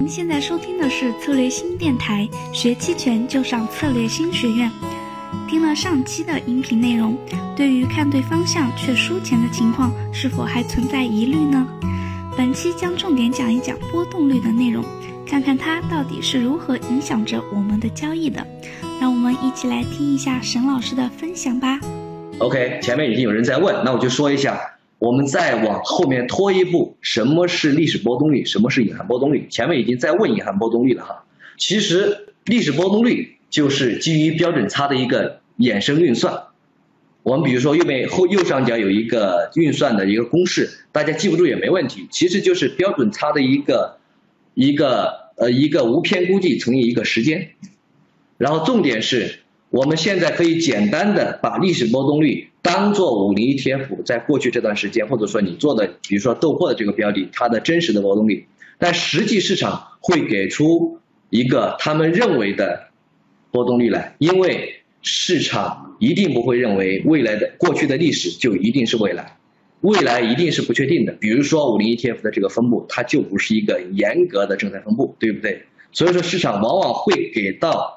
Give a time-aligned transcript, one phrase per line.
[0.00, 4.70] 您现在收听的是策略新电台，学期权就上策略新学院。
[5.46, 7.18] 听了上期的音频内容，
[7.54, 11.66] 对于看对方向却输钱的情况，是否还存在疑虑呢？
[12.34, 14.82] 本期将重点讲一讲波动率的内容，
[15.26, 18.42] 看看它到底是如何影响着我们的交易的。
[18.98, 21.78] 让我们一起来听一下沈老师的分享吧。
[22.38, 24.58] OK，前面已经有人在问，那我就说一下，
[25.00, 28.44] 我们再往后面拖一步，什么是历史波动率？
[28.44, 29.48] 什么是隐含波动率？
[29.50, 31.24] 前面已经在问隐含波动率了哈。
[31.56, 36.42] 其实历史波动率就是基于标准差的一个衍生运算。
[37.22, 43.98] 我们比如说右边后右上角有一个运算的一个公式，大家记不住也没问题，其实就是标准差的一个
[44.54, 47.48] 一个呃一个无偏估计乘以一个时间。
[48.38, 49.40] 然后重点是。
[49.72, 58.46] 我们现在可以简单的把历史波动率当做五零 ETF 在过去这段时间，或者说你做的，比如说豆粕的这个标的，它的真实的波动率，
[58.78, 60.98] 但实际市场会给出
[61.30, 62.88] 一个他们认为的
[63.50, 69.38] 波动率来，因为市场一定不会认为未来的过去的历史就一定是未来，
[69.80, 71.12] 未来一定是不确定的。
[71.12, 75.62] 比如说五零 ETF 的这个分布，它就不是一个严格的正态分布，对不对？
[75.92, 77.96] 所以说市场往往会给到。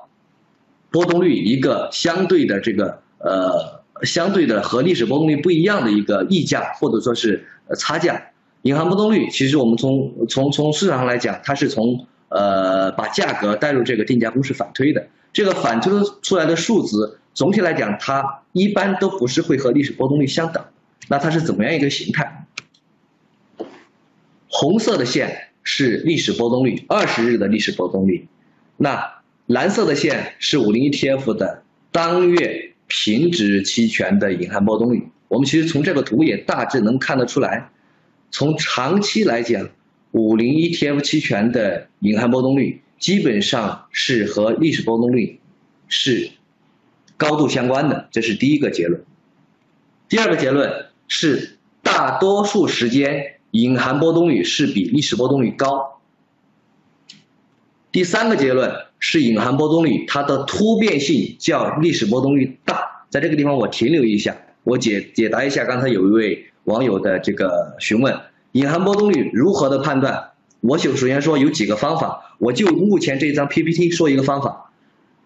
[0.94, 7.46] 波动率一个相对的这个呃相对的和历史波动率不一样的一个溢价或者说是
[7.78, 8.22] 差价，
[8.64, 15.92] 隐含波动率其实我们从从从市场上来讲，它是从呃把价格带入这个定价公式反推的，这个反推
[16.22, 20.64] 出来的数字总体来讲，它一般都不是会和历史波动率相等，
[21.08, 22.46] 那它是怎么样一个形态？
[24.48, 28.28] 红色的线是历史波动率，二十日的历史波动率，
[28.78, 29.14] 那。
[29.48, 35.10] 蓝色的线是五零 ETF 的当月平值期权的隐含波动率。
[35.28, 37.72] 我们其实从这个图也大致能看得出来，
[38.30, 39.68] 从长期来讲，
[40.12, 45.40] 五零 ETF 期权的隐含波动率基本上是和历史波动率
[45.88, 46.30] 是
[47.18, 49.04] 高度相关的，这是第一个结论。
[50.08, 56.00] 第二个结论是大多数时间隐含波动率是比历史波动率高。
[57.92, 58.72] 第三个结论。
[59.06, 62.58] 是隐含波动率，它的突变性较历史波动率。
[63.14, 68.12] 在这个地方我停留一下，我解解答一下刚才有一位网友的这个询问：
[68.54, 70.32] 隐含波动率如何的判断？
[70.62, 74.72] 我首首先说有几个方法，我就目前这张 PPT 说一个方法，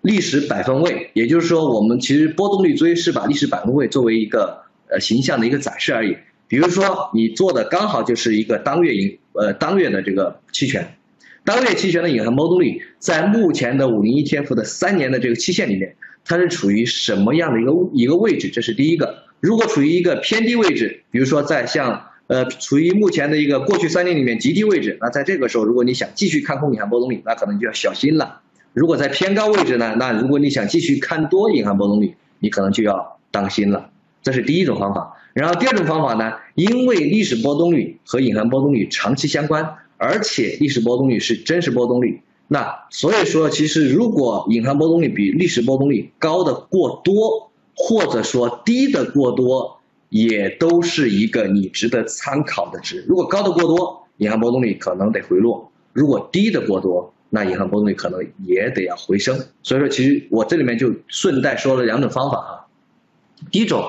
[0.01, 6.17] 历史百分位，也就是说我们其实波动率追是把历史百分位作为一个呃形象的一个展示而已。
[6.49, 10.96] 比如说你做的刚好就是一个当月盈呃当月的这个期权。
[11.47, 18.49] 当月期权的隐含波动率在目前的五零 ETF 的三年的这个期限里面，它是处于什么样的一个一个位置？
[18.49, 19.23] 这是第一个。
[19.39, 28.41] 如果处于一个偏低位置，比如说在像呃处于目前的一个过去三年里面极低位置，那在这个时候，如果你想继续看空隐含波动率，那可能就要小心了。
[28.73, 33.89] 如果在偏高位置呢，那如果你想继续看多隐含波动率，你可能就要当心了。
[34.21, 35.15] 这是第一种方法。
[35.33, 39.65] 然后第二种方法呢，因为历史波动率和隐含波动率长期相关。
[39.97, 53.03] 而且历史波动率是真实波动率，那所以说，其实如果隐含波动率比历史波动率高的过多，或者说低的过多，也都是一个你值得参考的值。
[53.07, 59.37] 如果高的过多，隐含波动率可能得回落；如果低的过多，那隐含波动率可能也得要回升。
[59.63, 62.51] 所以说，其实我这里面就顺带说了两种方法啊。
[63.51, 63.83] 第一种，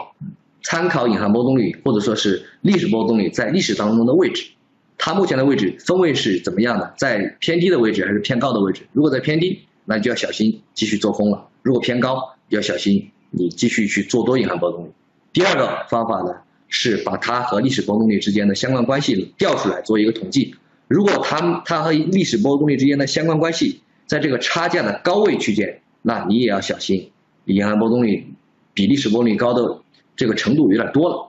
[0.63, 4.51] 参考隐含波动率或者说是历史波动率在历史当中的位置。
[4.99, 6.93] 它目前的位置分位是怎么样的？
[6.99, 8.83] 在偏低的位置还是偏高的位置？
[8.93, 14.91] 如果在偏低，那你就要小心继续做空了；如果偏高，要小心你继续去做多银行波动率。
[15.33, 16.35] 第二个方法呢，
[16.69, 20.55] 是把它和历史波动率之间的相关关系调出来做一个统计。
[20.89, 27.11] 如果它它和历史波动率之间的相关关系在这个差价的高位区间，那你也要小心，
[27.45, 28.27] 银行波动率
[28.75, 29.81] 比历史波动率高的
[30.17, 31.28] 这个程度有点多了。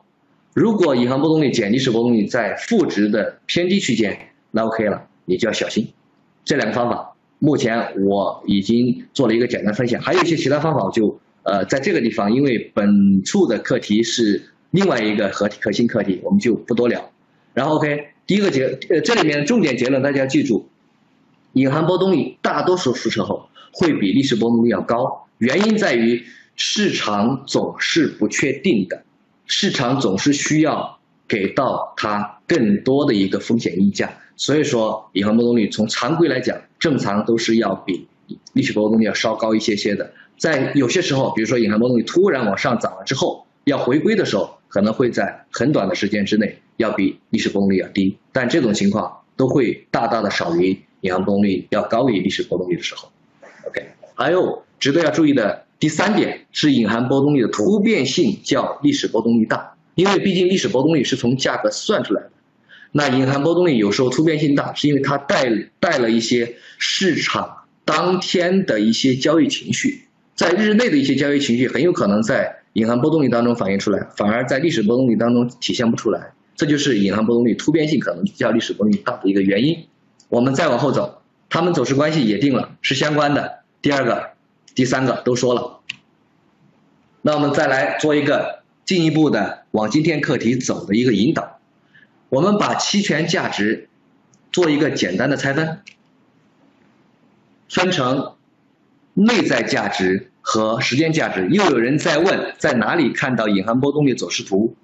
[0.54, 4.18] 如果隐含波动率减历史波动率在负值的偏低区间，
[4.52, 5.88] 那 OK 了，你就要小心。
[6.44, 14.42] 这两个方法，目前我已经做了一个简单分享，还有一些其他方法，我就呃在这个地方，因为本处的课题是
[14.72, 17.12] 另外一个核核心课题，我们就不多聊。
[17.54, 20.68] 然后 OK，第一个结呃这里面重点结论大家记住，
[21.54, 26.24] 隐含波动率大多数时候会比历史波动率要高，原因在于
[26.56, 29.04] 市场总是不确定的。
[29.50, 38.08] 市场总是需要给到它更多的一个风险溢价，所以说银行波动率从常规来讲，正常都是要比
[38.54, 40.14] 历史波动率要稍高一些些的。
[40.38, 53.12] 在有些时候，比如说银行波动率突然往上涨了之后，要回归的时候，可能会在很短的时间之内要比历史波动率要低，但这种情况都会大大的少于银行波动率要高于历史波动率的时候。
[53.68, 53.84] OK，
[54.16, 62.32] 还有值得要注意的第三点是隐含波动率的突变性较历史波动率大，因为毕竟历史波动率是从价格算出来的，
[62.92, 65.46] 那隐含波动率有时候突变性大，是因为它带
[65.80, 70.04] 带了一些市场当天的一些交易情绪，
[70.36, 79.86] 在日内的一些交易情绪很有可能在隐含波动率当中反映出来，反而在历史波动率当中体现不出来，这就是隐含波动率突变性可能较历史波动率大的一个原因。
[80.28, 83.60] 我们再往后走，它们走势关系也定了，是相关的。
[83.82, 84.32] 第二个、
[84.76, 85.80] 第三个都说了，
[87.22, 91.60] 那我们再来做一个进一步的往今天课题走的一个引导。
[92.30, 93.90] 我们把期权价值
[94.52, 95.80] 做一个简单的拆分，
[97.68, 98.36] 分成
[99.14, 101.48] 内在价值和时间价值。
[101.50, 104.76] 又有人在问，在哪里看到隐含波动率走势图？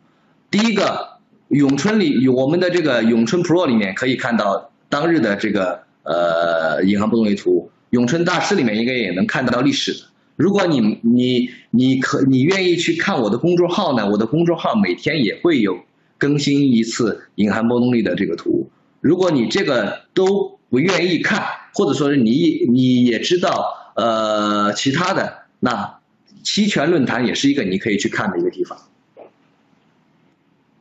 [0.50, 7.70] 第一个，永春里我们的这个永春 Pro 里面可以看到当日的这个呃隐含波动率图。
[7.96, 10.00] 永春大师里面应该也能看得到历史的。
[10.36, 14.10] 如果你你你可你愿意去看我的公众号呢？
[14.10, 15.80] 我的公众号每天也会有
[16.18, 18.70] 更新一次隐含波动率的这个图。
[19.00, 21.42] 如果你这个都不愿意看，
[21.74, 26.00] 或者说是你你也知道呃其他的，那
[26.44, 28.78] 期权论坛也是一个你可以去看的一个地方。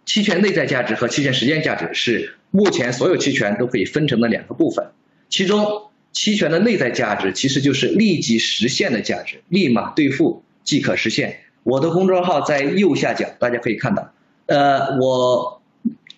[0.05, 4.85] 期权内在价值和期权时间价值是目前所有期权都可以分成的两个部分，
[5.29, 5.63] 其中。
[6.15, 11.41] 期权的内在价值其实就是立即实现的价值，立马兑付即可实现。
[11.65, 14.13] 我的公众号在右下角，大家可以看到，
[14.47, 15.61] 呃，我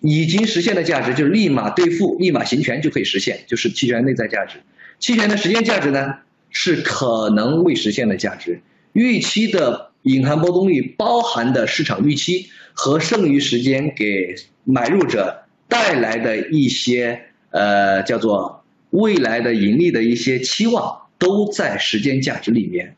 [0.01, 4.59] 已经实现的价值就是立马兑付、立马行权就可以实现，就是期权内在价值。
[4.99, 6.13] 期权的时间价值呢，
[6.51, 8.61] 是可能未实现的价值。
[8.93, 18.56] 预期的隐含波动率包含的市场预期和剩余时间给买入者带来的一些呃叫做。
[18.91, 22.95] 未来的盈利的一些期望都在时间价值里面。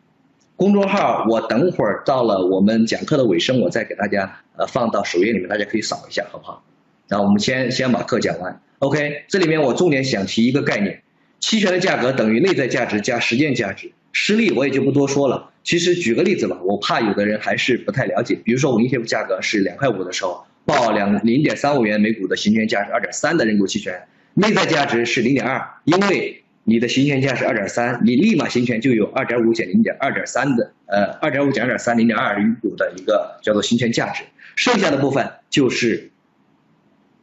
[0.56, 6.64] 公众号我等会儿到了我们讲课的尾声，我再给大家呃放到首页里面，大家可以扫一下，好不好？
[7.08, 8.62] 那我们先先把课讲完。
[8.80, 11.02] OK，这里面我重点想提一个概念：
[11.40, 13.92] 期权的价格等于内在价值加实践价值。
[14.12, 15.50] 实例我也就不多说了。
[15.64, 18.36] 其实举个例子吧，我怕有的人还是不太了解。
[18.44, 24.02] 比如说我 ETF 价格是两块五的时候，报两零点三五元每股的行权价是二点三的认购期权。
[24.34, 34.24] 内在价值是零点二，因为你的行权价是二点三，你立马行权就有二点五减零点二点三的，呃，二点五减二点三，零点二有的一个叫做行权价值，
[34.56, 36.12] 剩下的部分就是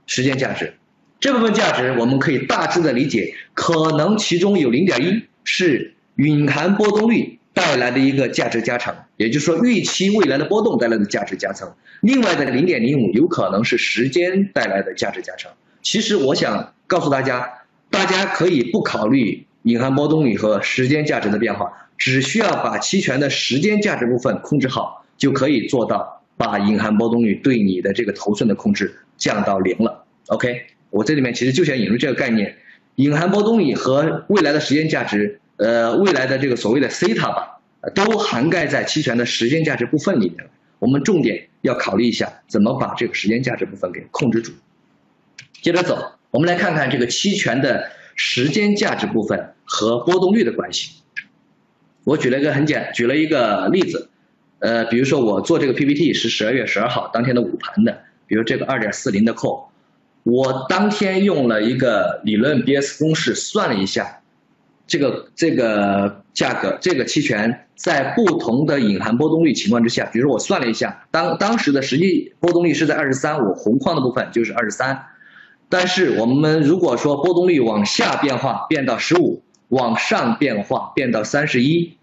[0.07, 0.75] 时间价值。
[1.19, 15.51] 这部分价值我们可以大致的理解，可能其中有零点一是隐含波动率带来的一个价值加成，也就是说预期未来的波动带来的价值加成，另外的零点零五有可能是时间带来的价值加成。
[15.87, 17.49] 其实我想告诉大家，
[17.91, 30.05] 大家可以不考虑隐含波动率和时间价值的变化，只需要把期权的时间价值部分控制好，就可以做到把隐含波动率对你的这个头寸的控制降到零了。
[30.27, 30.61] OK，
[30.91, 32.57] 我这里面其实就想引入这个概念，
[32.97, 37.61] 隐含波动率和未来的时间价值，呃，未来的这个所谓的西塔吧，
[37.95, 40.51] 都涵盖在期权的时间价值部分里面了。
[40.81, 44.51] 我们重点要考虑一下，怎么把这个时间价值部分给控制住。
[45.63, 50.93] 接着走，我们来看看这个期权的时间价值部分和波动率的关系。
[52.05, 54.09] 我举了一个很简，举了一个例子，
[54.61, 59.65] 呃，比如说我做这个 PPT 是十二月十二号当天的午盘的，比如这个二点四零的 call，
[60.23, 64.21] 我当天用了一个理论 BS 公式算了一下，
[64.87, 75.05] 这个这个价格，这个期权在不同的隐含波动率情况之下，比如说我算了一下，当当时的实际波动率是在二十三，我红框的部分就是二十三。
[75.69, 81.97] 但是我们如果说波动率往下变化变到十五，往上变化变到三十一，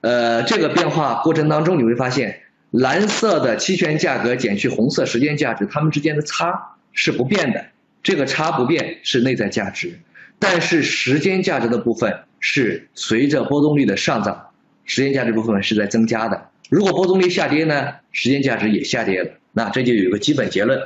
[0.00, 7.64] 呃，这个变化过程当中你会发现，蓝色的期权价格减去红色时间价值，它们之间的差是不变的，
[8.02, 9.98] 这个差不变是内在价值，
[10.38, 14.50] 但是时间价值的部分是随着波动率的上涨，
[14.84, 16.50] 时间价值部分是在增加的。
[16.70, 20.80] 如果波动率下跌呢，时间价值也下跌了，那这就有个基本结论。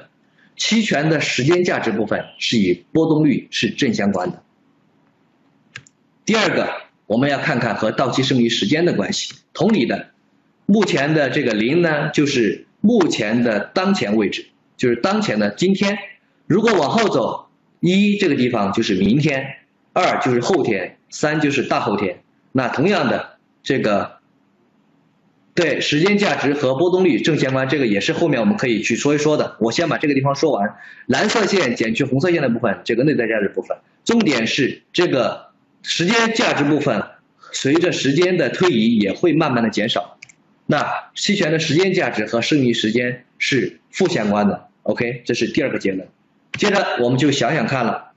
[0.58, 4.42] 期权的时间价值部分是与波动率是正相关的。
[6.26, 6.68] 第二个，
[7.06, 9.34] 我们要看看和到期剩余时间的关系。
[9.54, 10.10] 同理的，
[10.66, 15.96] 目前的这个零呢，就是目前的当前位置，就是当前的今天。
[16.46, 17.48] 如果往后走，
[17.80, 19.46] 一这个地方就是明天，
[19.94, 22.20] 二就是后天，三就是大后天。
[22.52, 24.17] 那同样的这个。
[25.58, 29.56] 对时间价值和波动率正相关，这个也是后面我们可以去说一说的。
[29.58, 30.76] 我先把这个地方说完。
[31.06, 35.48] 蓝色线减去红色线的部分，这个内在价值部分，重点是这个
[35.82, 37.02] 时间价值部分，
[37.50, 40.20] 随着时间的推移也会慢慢的减少。
[40.66, 40.86] 那
[41.16, 44.68] 期权的时间价值和剩余时间是负相关的。
[44.84, 46.06] OK，这是第二个结论。
[46.52, 48.12] 接着我们就想想看了，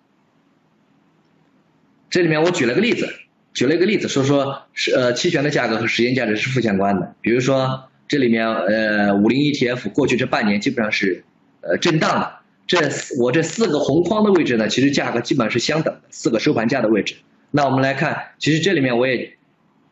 [2.07, 3.12] 这里面我举了个例子，
[3.53, 7.15] 举了一个例子，说说是呃期权的价格和时间价值是负相关的。
[7.22, 11.24] 比如说这里面呃五零 ETF 过去这半年基本上是
[11.62, 12.31] 呃震荡的。
[12.67, 12.77] 这
[13.20, 17.15] 我这四个红框的位置呢，其实价格基本上是相等的，四个收盘价的位置。
[17.50, 19.34] 那我们来看，其实这里面我也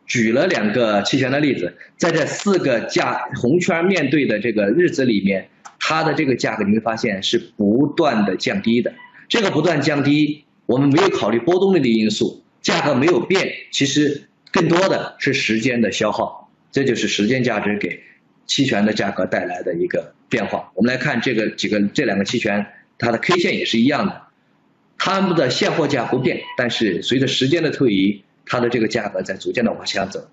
[0.06, 8.94] 举了两个期权的例子，在这四个价红圈面对的这个日子里面，它的这个价格你会发现是不断的降低的。
[9.28, 18.04] 这个不断降低，我们没有考虑波动率的因素，价格没有变，其实更多的是时间的消耗，这就是时间价值给
[18.46, 20.14] 期权的价格带来的一个。
[20.30, 22.68] 变化，我们来看这个几个这两个期权，
[23.00, 24.22] 它的 K 线也是一样的，
[25.00, 30.30] 它们的现货价不变，但是随着时间的推移，它的这个价格在逐渐的往下走，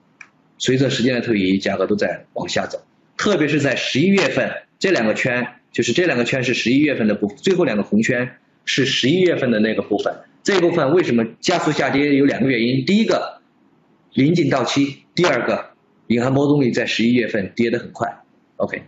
[0.58, 2.84] 随着时间的推移，价格都在往下走，
[3.16, 10.14] 特别是在十一月份，这两个圈就是这两个圈是十一月份的部，最后两个红圈是十一月份的那个部分，
[10.46, 12.14] 这一部分为什么加速下跌？
[12.14, 13.42] 有两个原因，第一个
[14.12, 15.72] 临近到期，第二个
[16.06, 18.22] 隐含波动率在十一月份跌得很快
[18.58, 18.80] ，OK。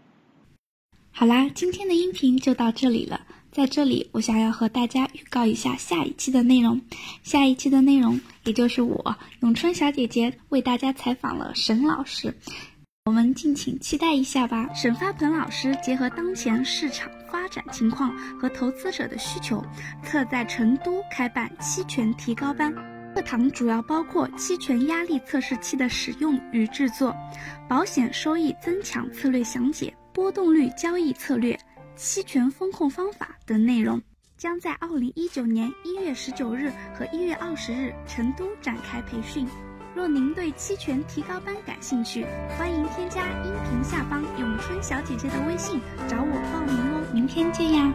[1.11, 3.23] 好啦，今天的音频就到这里了。
[3.50, 6.81] 在这里，我想要和大家预告一下下一期的内容。
[7.25, 12.37] 下一期的内容，也就是我咏春小姐姐为大家采访了沈老师，
[13.09, 14.69] 我们敬请期待一下吧。
[14.75, 19.65] 沈发鹏老师结合当前市场发展情况和投资者的需求，
[20.05, 22.71] 特在成都开办期权提高班。
[23.15, 27.17] 课堂主要包括期权压力测试器的使用与制作，
[27.67, 29.91] 保险收益增强策略详解。
[30.12, 31.59] 波动率交易策略、
[31.97, 33.99] 期权风控方法等内容，
[34.37, 39.49] 将在二零一九年一月十九日和一月二十日成都展开培训。
[39.99, 42.25] 若您对期权提高班感兴趣，
[42.57, 47.05] 欢迎添加音频下方咏春小姐姐的微信找我报名哦。
[47.12, 47.93] 明天见呀！